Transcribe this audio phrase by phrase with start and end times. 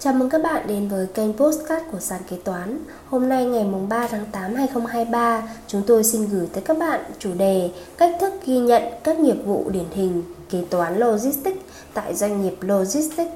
[0.00, 3.66] Chào mừng các bạn đến với kênh Postcard của Sàn Kế Toán Hôm nay ngày
[3.88, 8.32] 3 tháng 8 2023 Chúng tôi xin gửi tới các bạn chủ đề Cách thức
[8.46, 11.60] ghi nhận các nghiệp vụ điển hình kế toán Logistics
[11.94, 13.32] tại doanh nghiệp Logistics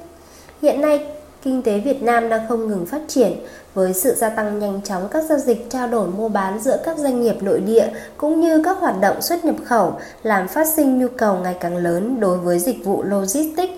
[0.61, 1.05] Hiện nay,
[1.41, 3.33] kinh tế Việt Nam đang không ngừng phát triển
[3.73, 6.97] với sự gia tăng nhanh chóng các giao dịch trao đổi mua bán giữa các
[6.97, 7.87] doanh nghiệp nội địa
[8.17, 9.93] cũng như các hoạt động xuất nhập khẩu
[10.23, 13.73] làm phát sinh nhu cầu ngày càng lớn đối với dịch vụ logistics.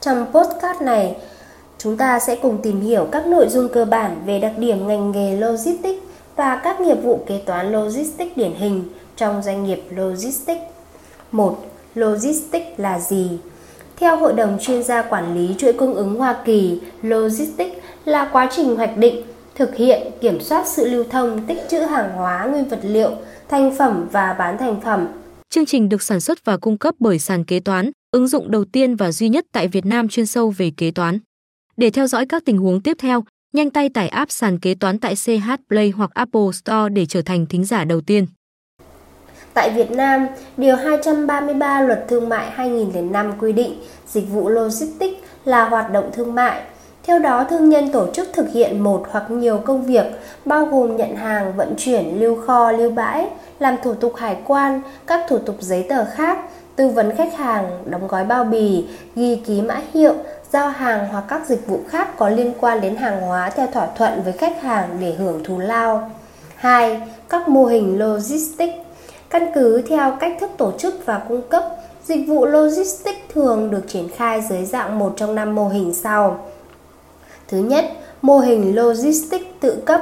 [0.00, 1.16] Trong postcard này,
[1.82, 5.12] chúng ta sẽ cùng tìm hiểu các nội dung cơ bản về đặc điểm ngành
[5.12, 6.02] nghề logistics
[6.36, 8.84] và các nghiệp vụ kế toán logistics điển hình
[9.16, 10.60] trong doanh nghiệp logistics.
[11.32, 11.64] 1.
[11.94, 13.30] Logistics là gì?
[13.96, 18.48] Theo Hội đồng chuyên gia quản lý chuỗi cung ứng Hoa Kỳ, logistics là quá
[18.52, 19.22] trình hoạch định,
[19.54, 23.10] thực hiện, kiểm soát sự lưu thông, tích trữ hàng hóa, nguyên vật liệu,
[23.48, 25.08] thành phẩm và bán thành phẩm.
[25.50, 28.64] Chương trình được sản xuất và cung cấp bởi sàn kế toán, ứng dụng đầu
[28.64, 31.18] tiên và duy nhất tại Việt Nam chuyên sâu về kế toán.
[31.76, 34.98] Để theo dõi các tình huống tiếp theo, nhanh tay tải app sàn kế toán
[34.98, 38.26] tại CH Play hoặc Apple Store để trở thành thính giả đầu tiên.
[39.54, 43.74] Tại Việt Nam, Điều 233 Luật Thương mại 2005 quy định
[44.06, 46.62] dịch vụ logistics là hoạt động thương mại.
[47.02, 50.06] Theo đó, thương nhân tổ chức thực hiện một hoặc nhiều công việc
[50.44, 54.80] bao gồm nhận hàng, vận chuyển, lưu kho, lưu bãi, làm thủ tục hải quan,
[55.06, 56.38] các thủ tục giấy tờ khác,
[56.76, 58.84] tư vấn khách hàng, đóng gói bao bì,
[59.16, 60.14] ghi ký mã hiệu,
[60.52, 63.86] giao hàng hoặc các dịch vụ khác có liên quan đến hàng hóa theo thỏa
[63.86, 66.10] thuận với khách hàng để hưởng thù lao.
[66.56, 67.00] 2.
[67.28, 68.74] Các mô hình logistics
[69.30, 71.64] Căn cứ theo cách thức tổ chức và cung cấp,
[72.04, 76.44] dịch vụ logistics thường được triển khai dưới dạng một trong năm mô hình sau.
[77.48, 77.84] Thứ nhất,
[78.22, 80.00] mô hình logistics tự cấp.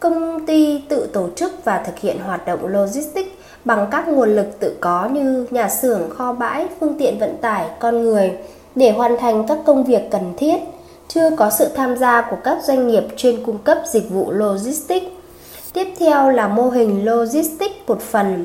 [0.00, 3.30] Công ty tự tổ chức và thực hiện hoạt động logistics
[3.64, 7.66] bằng các nguồn lực tự có như nhà xưởng, kho bãi, phương tiện vận tải,
[7.78, 8.32] con người
[8.74, 10.56] để hoàn thành các công việc cần thiết,
[11.08, 15.06] chưa có sự tham gia của các doanh nghiệp chuyên cung cấp dịch vụ logistics.
[15.72, 18.44] Tiếp theo là mô hình logistics một phần.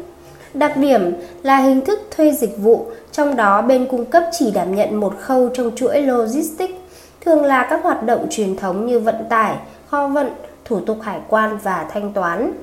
[0.53, 4.75] Đặc điểm là hình thức thuê dịch vụ, trong đó bên cung cấp chỉ đảm
[4.75, 6.73] nhận một khâu trong chuỗi logistics,
[7.21, 9.55] thường là các hoạt động truyền thống như vận tải,
[9.89, 10.29] kho vận,
[10.65, 12.53] thủ tục hải quan và thanh toán.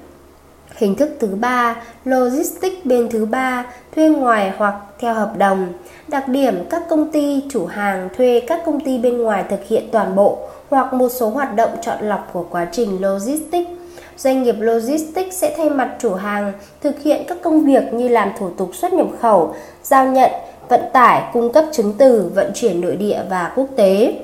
[0.76, 5.72] Hình thức thứ ba, logistics bên thứ ba, thuê ngoài hoặc theo hợp đồng.
[6.08, 9.88] Đặc điểm các công ty chủ hàng thuê các công ty bên ngoài thực hiện
[9.92, 10.38] toàn bộ
[10.70, 13.70] hoặc một số hoạt động chọn lọc của quá trình logistics.
[14.16, 18.30] Doanh nghiệp logistics sẽ thay mặt chủ hàng thực hiện các công việc như làm
[18.38, 20.30] thủ tục xuất nhập khẩu, giao nhận,
[20.68, 24.14] vận tải, cung cấp chứng từ, vận chuyển nội địa và quốc tế.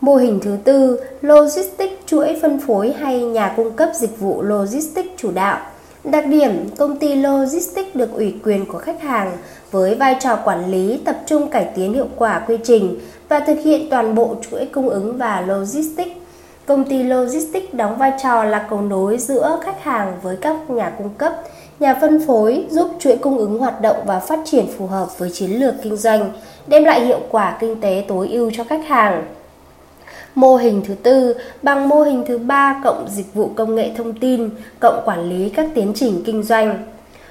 [0.00, 5.08] Mô hình thứ tư, logistics chuỗi phân phối hay nhà cung cấp dịch vụ logistics
[5.16, 5.58] chủ đạo.
[6.04, 9.32] Đặc điểm, công ty logistics được ủy quyền của khách hàng
[9.70, 12.98] với vai trò quản lý tập trung cải tiến hiệu quả quy trình
[13.28, 16.10] và thực hiện toàn bộ chuỗi cung ứng và logistics.
[16.66, 20.92] Công ty logistics đóng vai trò là cầu nối giữa khách hàng với các nhà
[20.98, 21.32] cung cấp,
[21.80, 25.30] nhà phân phối giúp chuỗi cung ứng hoạt động và phát triển phù hợp với
[25.30, 26.30] chiến lược kinh doanh,
[26.66, 29.24] đem lại hiệu quả kinh tế tối ưu cho khách hàng.
[30.34, 34.12] Mô hình thứ tư bằng mô hình thứ ba cộng dịch vụ công nghệ thông
[34.14, 34.50] tin
[34.80, 36.78] cộng quản lý các tiến trình kinh doanh.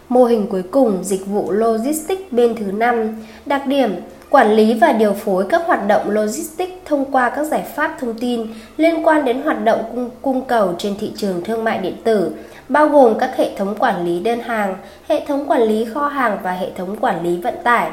[0.10, 3.96] Mô hình cuối cùng dịch vụ logistics bên thứ năm đặc điểm
[4.30, 8.14] quản lý và điều phối các hoạt động logistics thông qua các giải pháp thông
[8.14, 8.48] tin
[8.78, 12.32] liên quan đến hoạt động cung, cung cầu trên thị trường thương mại điện tử,
[12.70, 14.76] bao gồm các hệ thống quản lý đơn hàng,
[15.08, 17.92] hệ thống quản lý kho hàng và hệ thống quản lý vận tải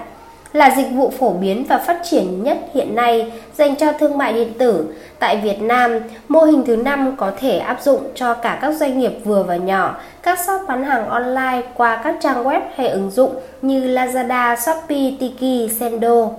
[0.53, 4.33] là dịch vụ phổ biến và phát triển nhất hiện nay dành cho thương mại
[4.33, 4.87] điện tử.
[5.19, 5.99] Tại Việt Nam,
[6.29, 9.57] mô hình thứ năm có thể áp dụng cho cả các doanh nghiệp vừa và
[9.57, 14.57] nhỏ, các shop bán hàng online qua các trang web hay ứng dụng như Lazada,
[14.57, 16.31] Shopee, Tiki, Sendo.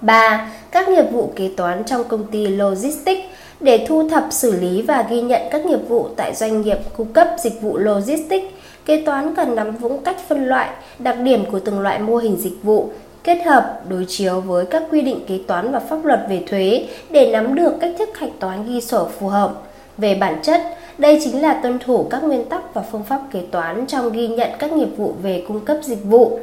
[0.00, 0.50] 3.
[0.70, 3.22] Các nghiệp vụ kế toán trong công ty logistics
[3.60, 7.12] để thu thập, xử lý và ghi nhận các nghiệp vụ tại doanh nghiệp cung
[7.12, 8.46] cấp dịch vụ logistics.
[8.84, 10.68] Kế toán cần nắm vững cách phân loại,
[10.98, 12.90] đặc điểm của từng loại mô hình dịch vụ,
[13.24, 16.86] kết hợp đối chiếu với các quy định kế toán và pháp luật về thuế
[17.10, 19.52] để nắm được cách thức hạch toán ghi sổ phù hợp.
[19.98, 20.60] Về bản chất,
[20.98, 24.28] đây chính là tuân thủ các nguyên tắc và phương pháp kế toán trong ghi
[24.28, 26.38] nhận các nghiệp vụ về cung cấp dịch vụ.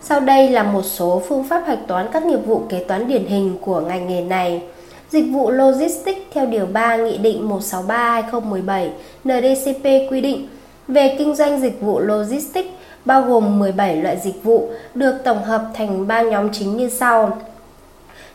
[0.00, 3.26] Sau đây là một số phương pháp hạch toán các nghiệp vụ kế toán điển
[3.26, 4.62] hình của ngành nghề này.
[5.10, 8.88] Dịch vụ Logistics theo Điều 3 Nghị định 163-2017
[9.24, 10.48] NDCP quy định
[10.88, 12.70] về kinh doanh dịch vụ Logistics
[13.04, 17.38] bao gồm 17 loại dịch vụ được tổng hợp thành 3 nhóm chính như sau.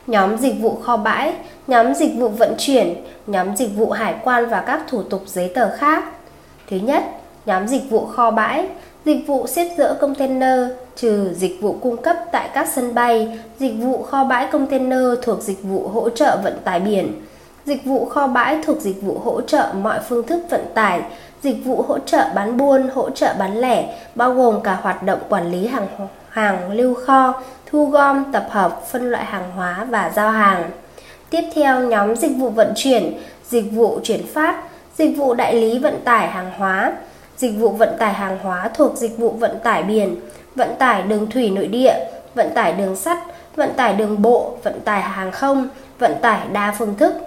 [0.08, 1.34] Nhóm dịch vụ kho bãi,
[1.68, 2.94] nhóm dịch vụ vận chuyển,
[3.28, 6.04] nhóm dịch vụ hải quan và các thủ tục giấy tờ khác.
[6.69, 7.04] Thứ nhất,
[7.46, 8.68] nhóm dịch vụ kho bãi,
[9.06, 10.60] dịch vụ xếp dỡ container
[10.96, 15.42] trừ dịch vụ cung cấp tại các sân bay, dịch vụ kho bãi container thuộc
[15.42, 17.22] dịch vụ hỗ trợ vận tải biển,
[17.68, 21.02] Dịch vụ kho bãi thuộc dịch vụ hỗ trợ mọi phương thức vận tải,
[21.44, 25.19] dịch vụ hỗ trợ bán buôn, hỗ trợ bán lẻ, bao gồm cả hoạt động
[25.30, 25.88] quản lý hàng
[26.30, 30.72] hàng lưu kho, thu gom, tập hợp, phân loại hàng hóa và giao hàng.
[31.30, 33.14] Tiếp theo nhóm dịch vụ vận chuyển,
[33.50, 34.63] dịch vụ chuyển phát,
[34.98, 36.94] dịch vụ đại lý vận tải hàng hóa,
[37.38, 40.16] dịch vụ vận tải hàng hóa thuộc dịch vụ vận tải biển,
[40.56, 41.96] vận tải đường thủy nội địa,
[42.36, 43.18] vận tải đường sắt,
[43.56, 45.68] vận tải đường bộ, vận tải hàng không,
[46.00, 47.26] vận tải đa phương thức.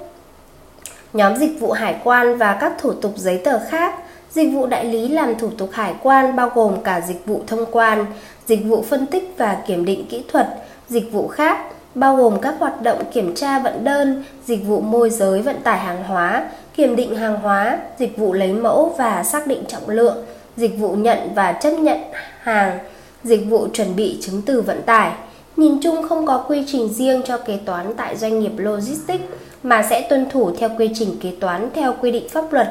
[1.13, 3.95] Nhóm dịch vụ hải quan và các thủ tục giấy tờ khác,
[4.31, 7.67] dịch vụ đại lý làm thủ tục hải quan bao gồm cả dịch vụ thông
[7.71, 8.07] quan,
[8.47, 10.49] dịch vụ phân tích và kiểm định kỹ thuật,
[10.89, 11.59] dịch vụ khác
[11.95, 15.79] bao gồm các hoạt động kiểm tra vận đơn, dịch vụ môi giới vận tải
[15.79, 20.25] hàng hóa, kiểm định hàng hóa, dịch vụ lấy mẫu và xác định trọng lượng,
[20.57, 21.99] dịch vụ nhận và chấp nhận
[22.41, 22.79] hàng,
[23.25, 25.13] dịch vụ chuẩn bị chứng từ vận tải.
[25.57, 29.25] Nhìn chung không có quy trình riêng cho kế toán tại doanh nghiệp logistics
[29.63, 32.69] mà sẽ tuân thủ theo quy trình kế toán theo quy định pháp luật.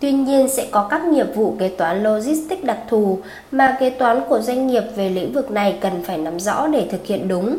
[0.00, 3.18] Tuy nhiên sẽ có các nghiệp vụ kế toán logistics đặc thù
[3.52, 6.86] mà kế toán của doanh nghiệp về lĩnh vực này cần phải nắm rõ để
[6.90, 7.56] thực hiện đúng.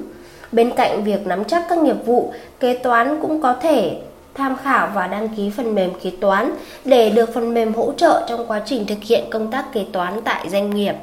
[0.52, 3.98] Bên cạnh việc nắm chắc các nghiệp vụ, kế toán cũng có thể
[4.34, 6.52] tham khảo và đăng ký phần mềm kế toán
[6.86, 10.22] để được phần mềm hỗ trợ trong quá trình thực hiện công tác kế toán
[10.24, 10.96] tại doanh nghiệp.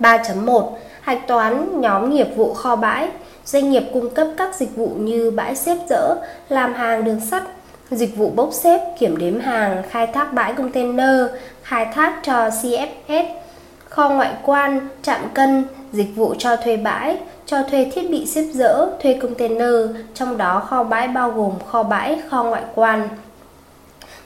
[0.00, 0.70] 3.1
[1.00, 3.08] Hạch toán nhóm nghiệp vụ kho bãi
[3.46, 6.14] Doanh nghiệp cung cấp các dịch vụ như bãi xếp dỡ,
[6.48, 7.42] làm hàng đường sắt,
[7.90, 11.26] dịch vụ bốc xếp, kiểm đếm hàng, khai thác bãi container,
[11.62, 13.24] khai thác cho CFS,
[13.88, 17.16] kho ngoại quan, trạm cân, dịch vụ cho thuê bãi,
[17.46, 19.74] cho thuê thiết bị xếp dỡ, thuê container,
[20.14, 23.08] trong đó kho bãi bao gồm kho bãi, kho ngoại quan.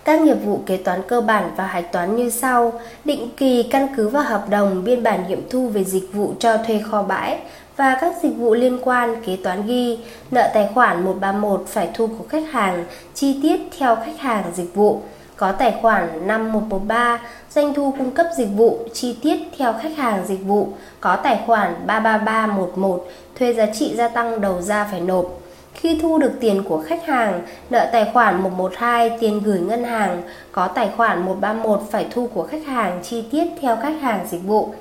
[0.04, 2.72] Các nghiệp vụ kế toán cơ bản và hạch toán như sau:
[3.04, 6.56] định kỳ căn cứ vào hợp đồng, biên bản nghiệm thu về dịch vụ cho
[6.56, 7.38] thuê kho bãi
[7.80, 9.98] và các dịch vụ liên quan kế toán ghi.
[10.30, 12.84] Nợ tài khoản 131 phải thu của khách hàng
[13.14, 15.00] chi tiết theo khách hàng dịch vụ.
[15.36, 20.24] Có tài khoản 5113 doanh thu cung cấp dịch vụ chi tiết theo khách hàng
[20.26, 20.68] dịch vụ.
[21.00, 25.26] Có tài khoản 33311 thuê giá trị gia tăng đầu ra phải nộp.
[25.74, 30.22] Khi thu được tiền của khách hàng, nợ tài khoản 112 tiền gửi ngân hàng,
[30.52, 34.42] có tài khoản 131 phải thu của khách hàng chi tiết theo khách hàng dịch
[34.46, 34.74] vụ.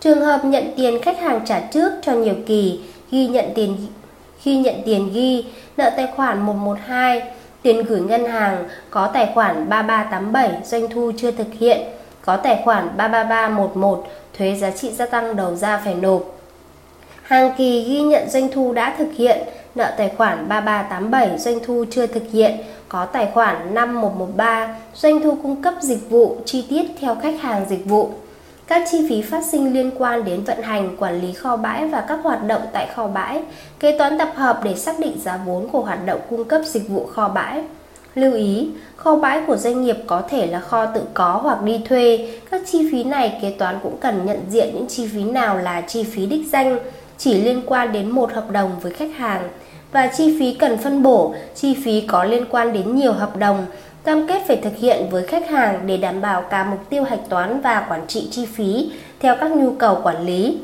[0.00, 3.76] Trường hợp nhận tiền khách hàng trả trước cho nhiều kỳ, ghi nhận tiền
[4.40, 5.44] khi nhận tiền ghi
[5.76, 7.22] nợ tài khoản 112
[7.62, 11.80] tiền gửi ngân hàng có tài khoản 3387 doanh thu chưa thực hiện,
[12.24, 14.06] có tài khoản 33311
[14.38, 16.22] thuế giá trị gia tăng đầu ra phải nộp.
[17.22, 19.38] Hàng kỳ ghi nhận doanh thu đã thực hiện,
[19.74, 22.56] nợ tài khoản 3387 doanh thu chưa thực hiện,
[22.88, 27.66] có tài khoản 5113 doanh thu cung cấp dịch vụ chi tiết theo khách hàng
[27.68, 28.10] dịch vụ.
[28.66, 32.04] Các chi phí phát sinh liên quan đến vận hành, quản lý kho bãi và
[32.08, 33.42] các hoạt động tại kho bãi,
[33.80, 36.88] kế toán tập hợp để xác định giá vốn của hoạt động cung cấp dịch
[36.88, 37.62] vụ kho bãi.
[38.14, 41.80] Lưu ý, kho bãi của doanh nghiệp có thể là kho tự có hoặc đi
[41.88, 42.28] thuê.
[42.50, 45.80] Các chi phí này kế toán cũng cần nhận diện những chi phí nào là
[45.80, 46.78] chi phí đích danh,
[47.18, 49.48] chỉ liên quan đến một hợp đồng với khách hàng
[49.92, 53.66] và chi phí cần phân bổ, chi phí có liên quan đến nhiều hợp đồng,
[54.06, 57.28] cam kết phải thực hiện với khách hàng để đảm bảo cả mục tiêu hạch
[57.28, 60.58] toán và quản trị chi phí theo các nhu cầu quản lý.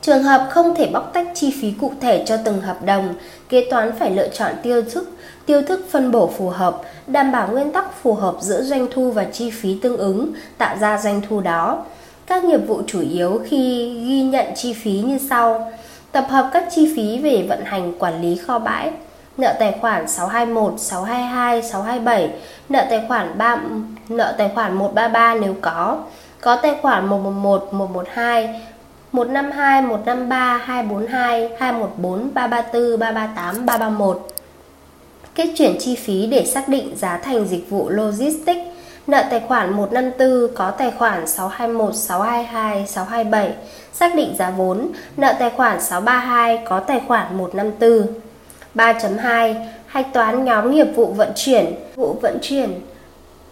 [0.00, 3.14] Trường hợp không thể bóc tách chi phí cụ thể cho từng hợp đồng,
[3.48, 5.10] kế toán phải lựa chọn tiêu thức,
[5.46, 9.10] tiêu thức phân bổ phù hợp, đảm bảo nguyên tắc phù hợp giữa doanh thu
[9.10, 11.84] và chi phí tương ứng, tạo ra doanh thu đó.
[12.26, 15.72] Các nghiệp vụ chủ yếu khi ghi nhận chi phí như sau:
[16.12, 18.90] tập hợp các chi phí về vận hành quản lý kho bãi,
[19.40, 22.30] nợ tài khoản 621, 622, 627,
[22.68, 23.60] nợ tài khoản 3
[24.08, 25.98] nợ tài khoản 133 nếu có,
[26.40, 28.60] có tài khoản 111, 112,
[29.12, 34.28] 152, 153, 242, 214, 334, 338, 331.
[35.34, 38.60] Kết chuyển chi phí để xác định giá thành dịch vụ logistics.
[39.06, 43.54] Nợ tài khoản 154 có tài khoản 621, 622, 627
[43.92, 44.88] Xác định giá vốn.
[45.16, 48.06] Nợ tài khoản 632 có tài khoản 154
[48.74, 49.54] 3.2
[49.86, 52.80] Hạch toán nhóm nghiệp vụ vận chuyển Vụ vận chuyển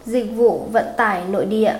[0.05, 1.73] Dịch vụ vận tải nội địa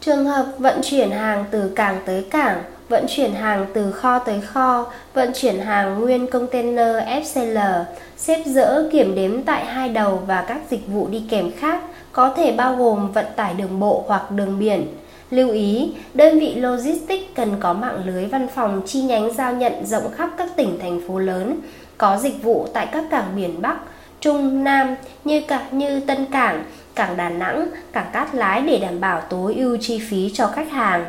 [0.00, 4.40] Trường hợp vận chuyển hàng từ cảng tới cảng vận chuyển hàng từ kho tới
[4.40, 7.84] kho, vận chuyển hàng nguyên container FCL,
[8.16, 12.32] xếp dỡ kiểm đếm tại hai đầu và các dịch vụ đi kèm khác có
[12.36, 14.86] thể bao gồm vận tải đường bộ hoặc đường biển.
[15.30, 19.86] Lưu ý, đơn vị logistics cần có mạng lưới văn phòng chi nhánh giao nhận
[19.86, 21.60] rộng khắp các tỉnh thành phố lớn,
[21.98, 23.76] có dịch vụ tại các cảng biển Bắc,
[24.20, 29.00] Trung, Nam như cả như Tân Cảng, cảng Đà Nẵng, cảng Cát Lái để đảm
[29.00, 31.04] bảo tối ưu chi phí cho khách hàng.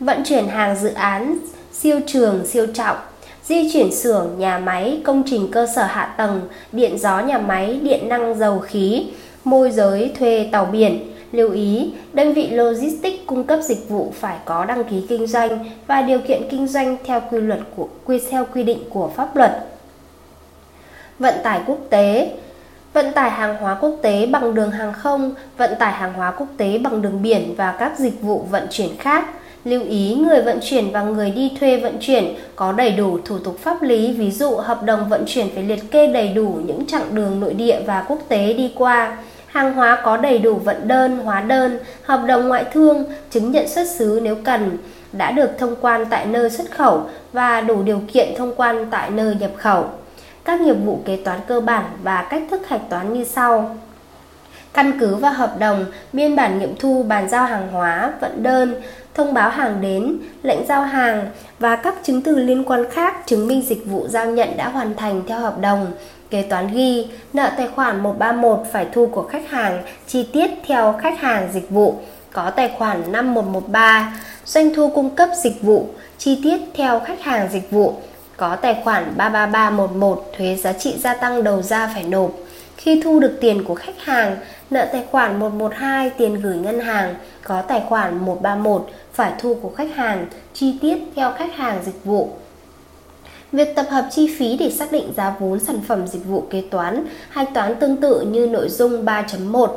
[0.00, 1.38] Vận chuyển hàng dự án
[1.72, 2.96] siêu trường, siêu trọng,
[3.44, 6.40] di chuyển xưởng, nhà máy, công trình cơ sở hạ tầng,
[6.72, 9.06] điện gió nhà máy, điện năng dầu khí,
[9.44, 11.08] môi giới thuê tàu biển.
[11.32, 15.70] Lưu ý, đơn vị logistics cung cấp dịch vụ phải có đăng ký kinh doanh
[15.86, 19.36] và điều kiện kinh doanh theo quy luật của quy theo quy định của pháp
[19.36, 19.71] luật.
[21.22, 22.30] Vận tải quốc tế
[22.92, 26.46] Vận tải hàng hóa quốc tế bằng đường hàng không, vận tải hàng hóa quốc
[26.56, 29.24] tế bằng đường biển và các dịch vụ vận chuyển khác.
[29.64, 33.38] Lưu ý người vận chuyển và người đi thuê vận chuyển có đầy đủ thủ
[33.38, 36.86] tục pháp lý, ví dụ hợp đồng vận chuyển phải liệt kê đầy đủ những
[36.86, 39.16] chặng đường nội địa và quốc tế đi qua.
[39.46, 43.68] Hàng hóa có đầy đủ vận đơn, hóa đơn, hợp đồng ngoại thương, chứng nhận
[43.68, 44.78] xuất xứ nếu cần,
[45.12, 47.02] đã được thông quan tại nơi xuất khẩu
[47.32, 49.84] và đủ điều kiện thông quan tại nơi nhập khẩu
[50.44, 53.76] các nghiệp vụ kế toán cơ bản và cách thức hạch toán như sau.
[54.72, 58.74] Căn cứ vào hợp đồng, biên bản nghiệm thu bàn giao hàng hóa, vận đơn,
[59.14, 61.26] thông báo hàng đến, lệnh giao hàng
[61.58, 64.94] và các chứng từ liên quan khác chứng minh dịch vụ giao nhận đã hoàn
[64.96, 65.86] thành theo hợp đồng.
[66.30, 70.94] Kế toán ghi, nợ tài khoản 131 phải thu của khách hàng, chi tiết theo
[71.02, 71.94] khách hàng dịch vụ,
[72.32, 75.86] có tài khoản 5113, doanh thu cung cấp dịch vụ,
[76.18, 77.94] chi tiết theo khách hàng dịch vụ,
[78.42, 82.30] có tài khoản 33311 thuế giá trị gia tăng đầu ra phải nộp.
[82.76, 84.36] Khi thu được tiền của khách hàng,
[84.70, 89.68] nợ tài khoản 112 tiền gửi ngân hàng, có tài khoản 131 phải thu của
[89.68, 92.30] khách hàng, chi tiết theo khách hàng dịch vụ.
[93.52, 96.62] Việc tập hợp chi phí để xác định giá vốn sản phẩm dịch vụ kế
[96.70, 99.68] toán, hay toán tương tự như nội dung 3.1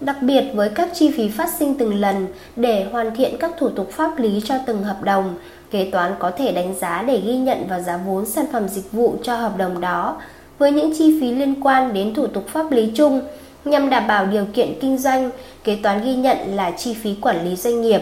[0.00, 3.68] đặc biệt với các chi phí phát sinh từng lần để hoàn thiện các thủ
[3.68, 5.34] tục pháp lý cho từng hợp đồng
[5.70, 8.92] kế toán có thể đánh giá để ghi nhận vào giá vốn sản phẩm dịch
[8.92, 10.16] vụ cho hợp đồng đó
[10.58, 13.20] với những chi phí liên quan đến thủ tục pháp lý chung
[13.64, 15.30] nhằm đảm bảo điều kiện kinh doanh
[15.64, 18.00] kế toán ghi nhận là chi phí quản lý doanh nghiệp.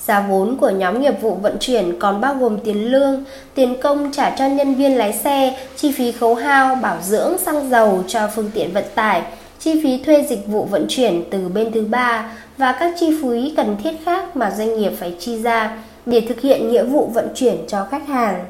[0.00, 4.12] Giá vốn của nhóm nghiệp vụ vận chuyển còn bao gồm tiền lương, tiền công
[4.12, 8.28] trả cho nhân viên lái xe, chi phí khấu hao, bảo dưỡng, xăng dầu cho
[8.34, 9.22] phương tiện vận tải,
[9.58, 13.54] chi phí thuê dịch vụ vận chuyển từ bên thứ ba và các chi phí
[13.56, 17.28] cần thiết khác mà doanh nghiệp phải chi ra để thực hiện nghĩa vụ vận
[17.34, 18.44] chuyển cho khách hàng.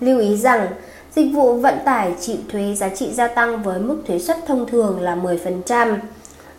[0.00, 0.66] Lưu ý rằng,
[1.14, 4.66] dịch vụ vận tải chịu thuế giá trị gia tăng với mức thuế suất thông
[4.66, 5.96] thường là 10%.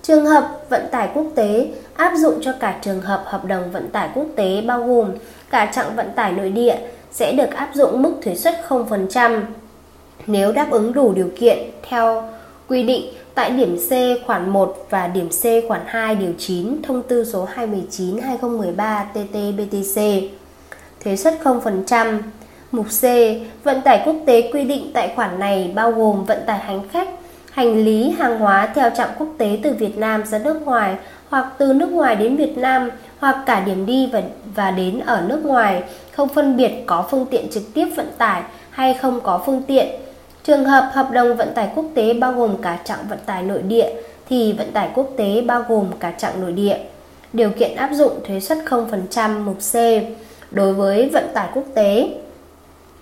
[0.01, 3.89] Trường hợp vận tải quốc tế áp dụng cho cả trường hợp hợp đồng vận
[3.89, 5.12] tải quốc tế bao gồm
[5.50, 6.77] cả chặng vận tải nội địa
[7.12, 9.42] sẽ được áp dụng mức thuế suất 0%
[10.27, 11.58] nếu đáp ứng đủ điều kiện
[11.89, 12.24] theo
[12.68, 13.06] quy định
[13.38, 13.91] tại điểm C
[14.25, 20.27] khoản 1 và điểm C khoản 2 điều 9 thông tư số 219/2013 TT-BTC.
[21.03, 22.22] Thuế suất 0%.
[22.72, 23.03] Mục C,
[23.63, 27.10] vận tải quốc tế quy định tại khoản này bao gồm vận tải hành khách,
[27.51, 30.96] hành lý, hàng hóa theo trạm quốc tế từ Việt Nam ra nước ngoài
[31.29, 32.89] hoặc từ nước ngoài đến Việt Nam
[33.20, 34.22] hoặc cả điểm đi và,
[34.56, 38.41] và đến ở nước ngoài, không phân biệt có phương tiện trực tiếp vận tải
[38.70, 39.88] hay không có phương tiện
[40.48, 43.62] Trường hợp hợp đồng vận tải quốc tế bao gồm cả chặng vận tải nội
[43.62, 43.89] địa
[44.30, 46.77] thì vận tải quốc tế bao gồm cả chặng nội địa.
[47.34, 49.75] Điều kiện áp dụng thuế suất 0% mục C
[50.51, 52.10] đối với vận tải quốc tế.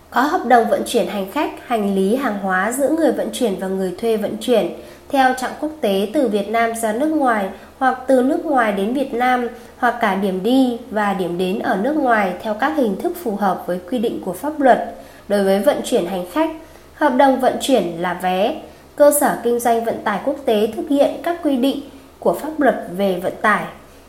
[0.10, 3.56] Có hợp đồng vận chuyển hành khách, hành lý, hàng hóa giữa người vận chuyển
[3.60, 4.74] và người thuê vận chuyển
[5.10, 8.94] theo chặng quốc tế từ Việt Nam ra nước ngoài hoặc từ nước ngoài đến
[8.94, 9.48] Việt Nam
[9.78, 13.36] hoặc cả điểm đi và điểm đến ở nước ngoài theo các hình thức phù
[13.36, 14.96] hợp với quy định của pháp luật.
[15.28, 16.50] Đối với vận chuyển hành khách,
[16.96, 18.62] Hợp đồng vận chuyển là vé.
[18.96, 21.82] Cơ sở kinh doanh vận tải quốc tế thực hiện các quy định
[22.20, 23.66] của pháp luật về vận tải.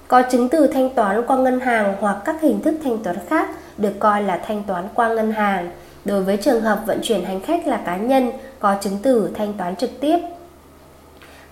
[0.09, 3.49] Có chứng từ thanh toán qua ngân hàng hoặc các hình thức thanh toán khác
[3.78, 5.71] được coi là thanh toán qua ngân hàng.
[6.05, 9.52] Đối với trường hợp vận chuyển hành khách là cá nhân, có chứng từ thanh
[9.52, 10.19] toán trực tiếp.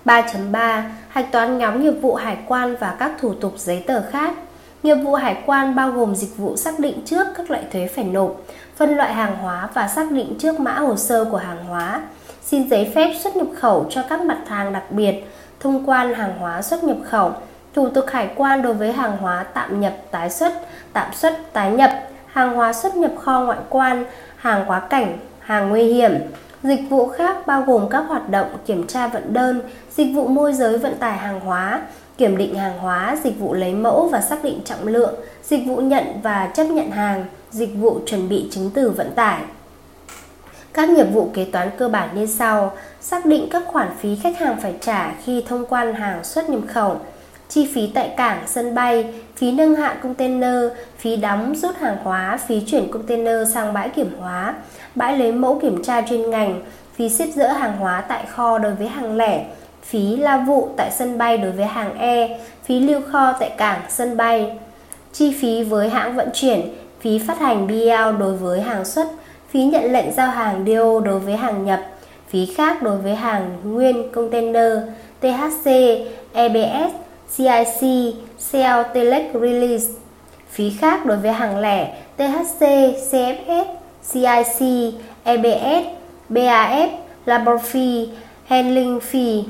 [0.05, 0.83] 3.3.
[1.09, 4.35] Hạch toán nhóm nghiệp vụ hải quan và các thủ tục giấy tờ khác.
[4.83, 8.05] Nghiệp vụ hải quan bao gồm dịch vụ xác định trước các loại thuế phải
[8.05, 8.41] nộp,
[8.77, 12.03] phân loại hàng hóa và xác định trước mã hồ sơ của hàng hóa,
[12.43, 15.25] xin giấy phép xuất nhập khẩu cho các mặt hàng đặc biệt,
[15.61, 17.33] thông quan hàng hóa xuất nhập khẩu,
[17.75, 20.53] thủ tục hải quan đối với hàng hóa tạm nhập tái xuất,
[20.93, 21.91] tạm xuất tái nhập,
[22.27, 24.05] hàng hóa xuất nhập kho ngoại quan,
[24.37, 26.13] hàng quá cảnh, hàng nguy hiểm.
[26.63, 30.53] Dịch vụ khác bao gồm các hoạt động kiểm tra vận đơn, dịch vụ môi
[30.53, 31.81] giới vận tải hàng hóa,
[32.19, 35.77] kiểm định hàng hóa, dịch vụ lấy mẫu và xác định trọng lượng, dịch vụ
[35.77, 39.43] nhận và chấp nhận hàng, dịch vụ chuẩn bị chứng từ vận tải.
[40.73, 44.39] Các nghiệp vụ kế toán cơ bản như sau: xác định các khoản phí khách
[44.39, 46.97] hàng phải trả khi thông quan hàng xuất nhập khẩu,
[47.49, 52.39] chi phí tại cảng, sân bay, phí nâng hạ container, phí đóng rút hàng hóa,
[52.47, 54.55] phí chuyển container sang bãi kiểm hóa,
[54.95, 56.63] bãi lấy mẫu kiểm tra chuyên ngành,
[56.95, 59.45] phí xếp dỡ hàng hóa tại kho đối với hàng lẻ,
[59.83, 63.81] phí la vụ tại sân bay đối với hàng E, phí lưu kho tại cảng,
[63.89, 64.59] sân bay,
[65.13, 66.61] chi phí với hãng vận chuyển,
[67.05, 69.07] phí phát hành BL đối với hàng xuất,
[69.49, 71.81] phí nhận lệnh giao hàng DO đối với hàng nhập,
[72.29, 74.73] phí khác đối với hàng nguyên container,
[75.21, 75.71] THC,
[76.33, 76.95] EBS,
[77.37, 78.15] CIC,
[78.51, 79.85] CL Telec Release,
[80.51, 82.61] phí khác đối với hàng lẻ, THC,
[83.11, 83.65] CFS,
[84.13, 84.95] CIC,
[85.25, 85.87] EBS,
[86.29, 86.89] BAF,
[87.27, 88.07] Labor Fee,
[88.47, 89.43] Handling Fee.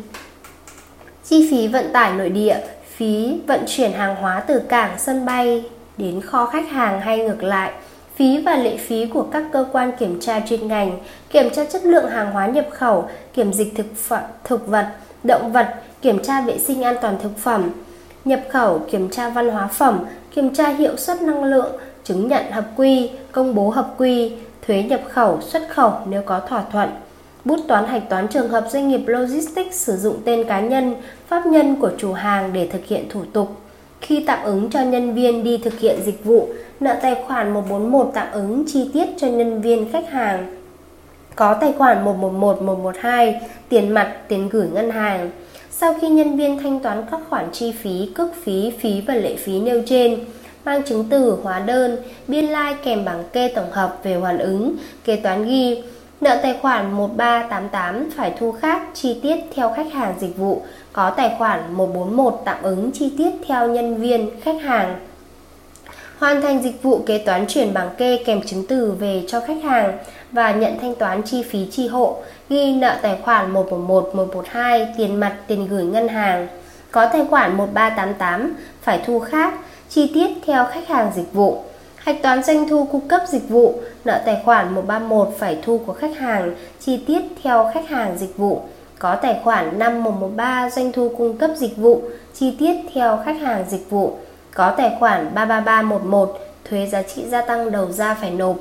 [1.25, 2.57] Chi phí vận tải nội địa,
[2.97, 5.65] phí vận chuyển hàng hóa từ cảng, sân bay
[5.99, 7.73] đến kho khách hàng hay ngược lại,
[8.17, 10.99] phí và lệ phí của các cơ quan kiểm tra chuyên ngành,
[11.31, 14.87] kiểm tra chất lượng hàng hóa nhập khẩu, kiểm dịch thực phẩm, thực vật,
[15.25, 17.71] động vật, kiểm tra vệ sinh an toàn thực phẩm,
[18.25, 21.73] nhập khẩu, kiểm tra văn hóa phẩm, kiểm tra hiệu suất năng lượng,
[22.05, 24.33] chứng nhận hợp quy, công bố hợp quy,
[24.67, 26.91] thuế nhập khẩu, xuất khẩu nếu có thỏa thuận.
[27.45, 30.95] Bút toán hạch toán trường hợp doanh nghiệp logistics sử dụng tên cá nhân,
[31.29, 33.57] pháp nhân của chủ hàng để thực hiện thủ tục.
[34.07, 36.49] Khi tạm ứng cho nhân viên đi thực hiện dịch vụ,
[36.81, 40.57] nợ tài khoản 141 tạm ứng chi tiết cho nhân viên khách hàng.
[41.37, 45.31] Có tài khoản 111, 112, tiền mặt, tiền gửi ngân hàng.
[45.71, 49.37] Sau khi nhân viên thanh toán các khoản chi phí, cước phí, phí và lệ
[49.37, 50.21] phí nêu trên,
[50.65, 51.97] mang chứng từ, hóa đơn,
[52.29, 55.83] biên lai like kèm bảng kê tổng hợp về hoàn ứng, kế toán ghi,
[56.21, 60.63] nợ tài khoản 1388 phải thu khác chi tiết theo khách hàng dịch vụ,
[60.95, 64.97] có tài khoản 141 tạm ứng chi tiết theo nhân viên khách hàng.
[66.19, 69.63] Hoàn thành dịch vụ kế toán chuyển bảng kê kèm chứng từ về cho khách
[69.65, 69.99] hàng
[70.33, 72.17] và nhận thanh toán chi phí chi hộ,
[72.49, 76.49] ghi nợ tài khoản 111, 112, tiền mặt, tiền gửi ngân hàng.
[76.91, 79.55] Có tài khoản 1388 phải thu khác,
[79.91, 81.63] chi tiết theo khách hàng dịch vụ.
[81.97, 85.93] Hạch toán doanh thu cung cấp dịch vụ, nợ tài khoản 131 phải thu của
[85.93, 88.63] khách hàng, chi tiết theo khách hàng dịch vụ.
[88.99, 92.03] Có tài khoản 5113 doanh thu cung cấp dịch vụ,
[92.35, 94.17] chi tiết theo khách hàng dịch vụ.
[94.55, 96.39] Có tài khoản 33311
[96.71, 98.57] thuế giá trị gia tăng đầu ra phải nộp.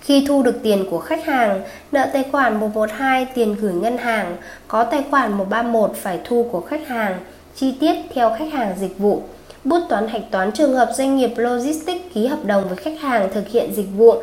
[0.00, 4.36] Khi thu được tiền của khách hàng, nợ tài khoản 112 tiền gửi ngân hàng,
[4.68, 7.18] có tài khoản 131 phải thu của khách hàng,
[7.56, 9.22] chi tiết theo khách hàng dịch vụ.
[9.64, 13.28] Bút toán hạch toán trường hợp doanh nghiệp logistics ký hợp đồng với khách hàng
[13.34, 14.14] thực hiện dịch vụ,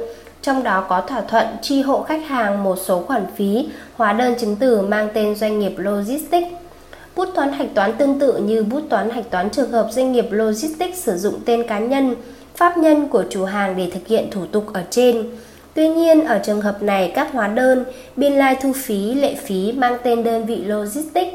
[0.43, 4.35] trong đó có thỏa thuận chi hộ khách hàng một số khoản phí, hóa đơn
[4.39, 6.47] chứng từ mang tên doanh nghiệp logistics.
[7.15, 10.25] Bút toán hạch toán tương tự như bút toán hạch toán trường hợp doanh nghiệp
[10.31, 12.15] logistics sử dụng tên cá nhân,
[12.55, 15.25] pháp nhân của chủ hàng để thực hiện thủ tục ở trên.
[15.73, 19.71] Tuy nhiên, ở trường hợp này các hóa đơn, biên lai thu phí, lệ phí
[19.71, 21.33] mang tên đơn vị logistics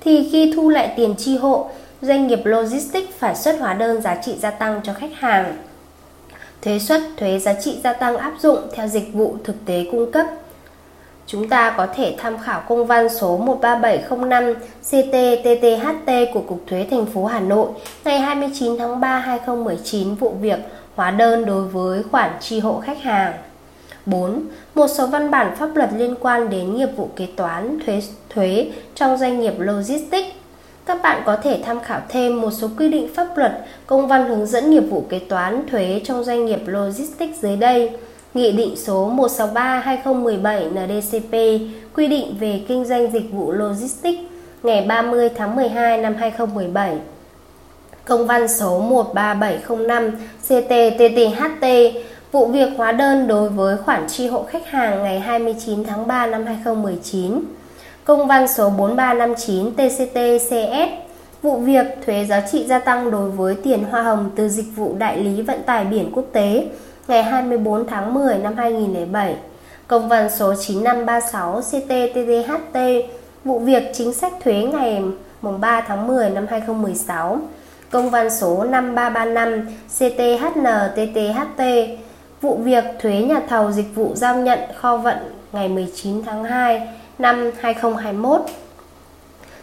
[0.00, 1.70] thì khi thu lại tiền chi hộ,
[2.02, 5.56] doanh nghiệp logistics phải xuất hóa đơn giá trị gia tăng cho khách hàng.
[6.62, 10.12] Thuế suất thuế giá trị gia tăng áp dụng theo dịch vụ thực tế cung
[10.12, 10.26] cấp.
[11.26, 17.06] Chúng ta có thể tham khảo công văn số 13705 CTTTHT của Cục Thuế thành
[17.06, 17.68] phố Hà Nội
[18.04, 20.58] ngày 29 tháng 3 2019 vụ việc
[20.94, 23.32] hóa đơn đối với khoản chi hộ khách hàng.
[24.06, 24.42] 4.
[24.74, 28.70] Một số văn bản pháp luật liên quan đến nghiệp vụ kế toán, thuế thuế
[28.94, 30.37] trong doanh nghiệp logistics
[30.88, 33.52] các bạn có thể tham khảo thêm một số quy định pháp luật,
[33.86, 37.90] công văn hướng dẫn nghiệp vụ kế toán thuế trong doanh nghiệp logistics dưới đây.
[38.34, 41.32] Nghị định số 163-2017 NDCP
[41.96, 44.20] quy định về kinh doanh dịch vụ logistics
[44.62, 46.96] ngày 30 tháng 12 năm 2017.
[48.04, 50.10] Công văn số 13705
[50.48, 51.92] CT-TTHT
[52.32, 56.26] vụ việc hóa đơn đối với khoản chi hộ khách hàng ngày 29 tháng 3
[56.26, 57.40] năm 2019
[58.08, 60.88] Công văn số 4359 TCT-CS
[61.42, 64.94] Vụ việc, thuế giá trị gia tăng đối với tiền hoa hồng từ dịch vụ
[64.98, 66.66] đại lý vận tải biển quốc tế
[67.08, 69.36] ngày 24 tháng 10 năm 2007.
[69.86, 72.78] Công văn số 9536 CTTDHT
[73.44, 75.02] Vụ việc chính sách thuế ngày
[75.42, 77.38] 3 tháng 10 năm 2016.
[77.90, 79.66] Công văn số 5335
[79.98, 81.62] CTHNTTHT
[82.40, 85.16] Vụ việc, thuế nhà thầu dịch vụ giao nhận kho vận
[85.52, 86.88] ngày 19 tháng 2
[87.18, 88.40] năm 2021.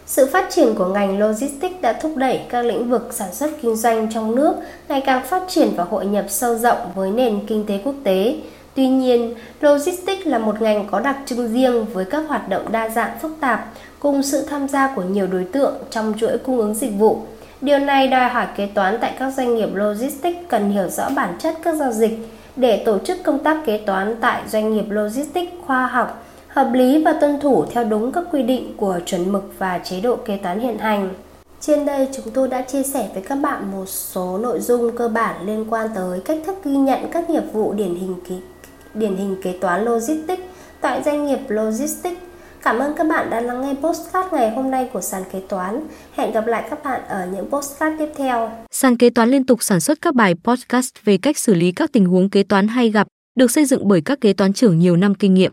[0.06, 3.76] Sự phát triển của ngành logistics đã thúc đẩy các lĩnh vực sản xuất kinh
[3.76, 4.54] doanh trong nước
[4.88, 8.36] ngày càng phát triển và hội nhập sâu rộng với nền kinh tế quốc tế.
[8.74, 12.88] Tuy nhiên, logistics là một ngành có đặc trưng riêng với các hoạt động đa
[12.88, 13.66] dạng phức tạp
[14.00, 17.20] cùng sự tham gia của nhiều đối tượng trong chuỗi cung ứng dịch vụ.
[17.60, 21.36] Điều này đòi hỏi kế toán tại các doanh nghiệp logistics cần hiểu rõ bản
[21.38, 22.18] chất các giao dịch
[22.56, 26.25] để tổ chức công tác kế toán tại doanh nghiệp logistics khoa học,
[26.56, 30.00] hợp lý và tuân thủ theo đúng các quy định của chuẩn mực và chế
[30.00, 31.14] độ kế toán hiện hành.
[31.60, 35.08] Trên đây chúng tôi đã chia sẻ với các bạn một số nội dung cơ
[35.08, 38.34] bản liên quan tới cách thức ghi nhận các nghiệp vụ điển hình kế,
[38.94, 40.42] điển hình kế toán logistics
[40.80, 42.20] tại doanh nghiệp logistics.
[42.62, 45.80] Cảm ơn các bạn đã lắng nghe postcard ngày hôm nay của sàn kế toán.
[46.14, 48.50] Hẹn gặp lại các bạn ở những postcard tiếp theo.
[48.70, 51.92] Sàn kế toán liên tục sản xuất các bài podcast về cách xử lý các
[51.92, 53.06] tình huống kế toán hay gặp
[53.38, 55.52] được xây dựng bởi các kế toán trưởng nhiều năm kinh nghiệm.